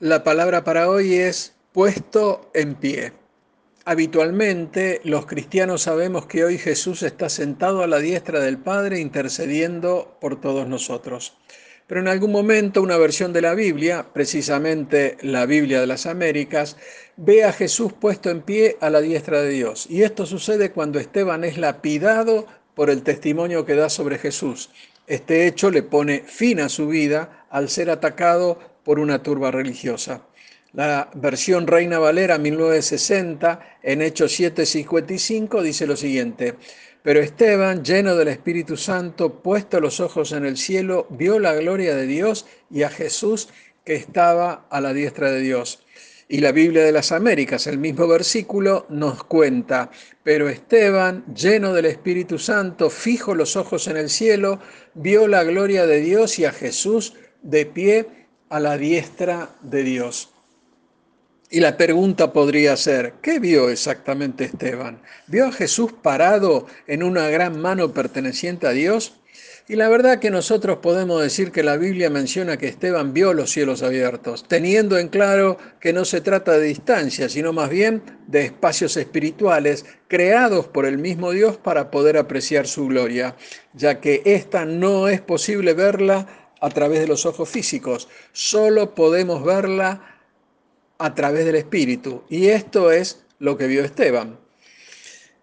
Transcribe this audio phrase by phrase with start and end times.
[0.00, 3.14] La palabra para hoy es puesto en pie.
[3.86, 10.18] Habitualmente los cristianos sabemos que hoy Jesús está sentado a la diestra del Padre intercediendo
[10.20, 11.38] por todos nosotros.
[11.86, 16.76] Pero en algún momento una versión de la Biblia, precisamente la Biblia de las Américas,
[17.16, 19.86] ve a Jesús puesto en pie a la diestra de Dios.
[19.88, 24.68] Y esto sucede cuando Esteban es lapidado por el testimonio que da sobre Jesús.
[25.06, 30.22] Este hecho le pone fin a su vida al ser atacado por una turba religiosa.
[30.72, 36.54] La versión Reina Valera 1960 en Hechos 7:55 dice lo siguiente,
[37.02, 41.96] pero Esteban, lleno del Espíritu Santo, puesto los ojos en el cielo, vio la gloria
[41.96, 43.48] de Dios y a Jesús
[43.84, 45.84] que estaba a la diestra de Dios.
[46.28, 49.90] Y la Biblia de las Américas, el mismo versículo, nos cuenta,
[50.22, 54.60] pero Esteban, lleno del Espíritu Santo, fijo los ojos en el cielo,
[54.94, 60.30] vio la gloria de Dios y a Jesús de pie a la diestra de Dios.
[61.48, 65.00] Y la pregunta podría ser, ¿qué vio exactamente Esteban?
[65.28, 69.20] ¿Vio a Jesús parado en una gran mano perteneciente a Dios?
[69.68, 73.50] Y la verdad que nosotros podemos decir que la Biblia menciona que Esteban vio los
[73.50, 78.44] cielos abiertos, teniendo en claro que no se trata de distancia, sino más bien de
[78.44, 83.34] espacios espirituales creados por el mismo Dios para poder apreciar su gloria,
[83.74, 89.44] ya que esta no es posible verla a través de los ojos físicos, solo podemos
[89.44, 90.16] verla
[90.98, 92.22] a través del Espíritu.
[92.28, 94.38] Y esto es lo que vio Esteban.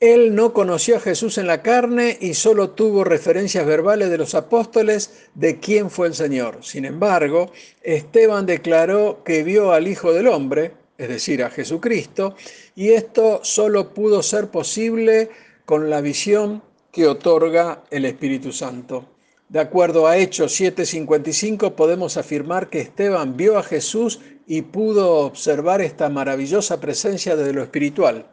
[0.00, 4.34] Él no conoció a Jesús en la carne y solo tuvo referencias verbales de los
[4.34, 6.58] apóstoles de quién fue el Señor.
[6.62, 12.34] Sin embargo, Esteban declaró que vio al Hijo del Hombre, es decir, a Jesucristo,
[12.74, 15.30] y esto solo pudo ser posible
[15.64, 19.13] con la visión que otorga el Espíritu Santo.
[19.48, 25.80] De acuerdo a Hechos 7:55 podemos afirmar que Esteban vio a Jesús y pudo observar
[25.80, 28.26] esta maravillosa presencia desde lo espiritual.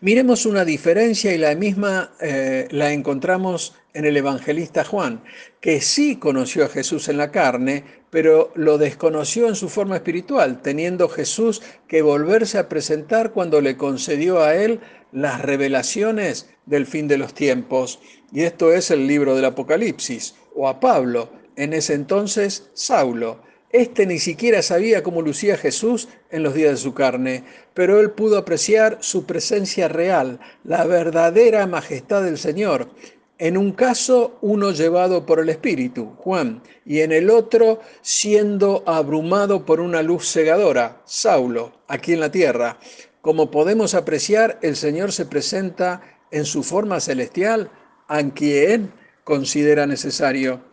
[0.00, 5.24] Miremos una diferencia y la misma eh, la encontramos en el evangelista Juan,
[5.60, 10.62] que sí conoció a Jesús en la carne, pero lo desconoció en su forma espiritual,
[10.62, 14.78] teniendo Jesús que volverse a presentar cuando le concedió a él
[15.10, 17.98] las revelaciones del fin de los tiempos.
[18.32, 23.40] Y esto es el libro del Apocalipsis, o a Pablo, en ese entonces Saulo.
[23.70, 28.12] Este ni siquiera sabía cómo lucía Jesús en los días de su carne, pero él
[28.12, 32.88] pudo apreciar su presencia real, la verdadera majestad del Señor.
[33.36, 39.66] En un caso, uno llevado por el Espíritu, Juan, y en el otro, siendo abrumado
[39.66, 42.78] por una luz cegadora, Saulo, aquí en la tierra.
[43.20, 47.70] Como podemos apreciar, el Señor se presenta en su forma celestial
[48.08, 48.92] a quien
[49.24, 50.67] considera necesario.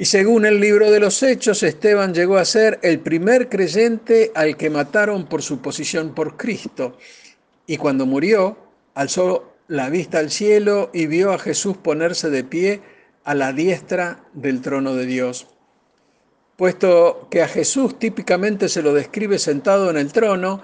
[0.00, 4.56] Y según el libro de los Hechos, Esteban llegó a ser el primer creyente al
[4.56, 6.96] que mataron por su posición por Cristo.
[7.66, 8.56] Y cuando murió,
[8.94, 12.80] alzó la vista al cielo y vio a Jesús ponerse de pie
[13.24, 15.48] a la diestra del trono de Dios.
[16.56, 20.62] Puesto que a Jesús típicamente se lo describe sentado en el trono,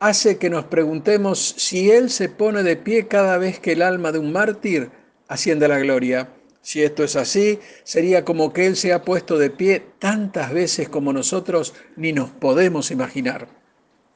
[0.00, 4.12] hace que nos preguntemos si Él se pone de pie cada vez que el alma
[4.12, 4.90] de un mártir
[5.28, 6.28] asciende a la gloria.
[6.66, 10.88] Si esto es así, sería como que Él se ha puesto de pie tantas veces
[10.88, 13.46] como nosotros ni nos podemos imaginar.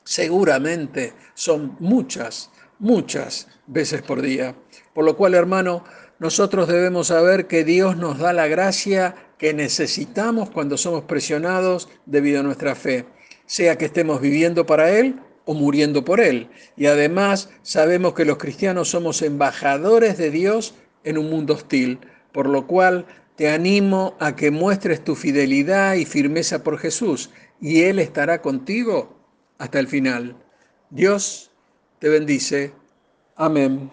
[0.02, 2.50] Seguramente son muchas,
[2.80, 4.56] muchas veces por día.
[4.94, 5.84] Por lo cual, hermano,
[6.18, 12.40] nosotros debemos saber que Dios nos da la gracia que necesitamos cuando somos presionados debido
[12.40, 13.06] a nuestra fe,
[13.46, 16.50] sea que estemos viviendo para Él o muriendo por Él.
[16.76, 20.74] Y además sabemos que los cristianos somos embajadores de Dios
[21.04, 22.00] en un mundo hostil,
[22.32, 27.30] por lo cual te animo a que muestres tu fidelidad y firmeza por Jesús,
[27.60, 29.16] y Él estará contigo
[29.58, 30.36] hasta el final.
[30.90, 31.50] Dios
[31.98, 32.72] te bendice.
[33.36, 33.90] Amén.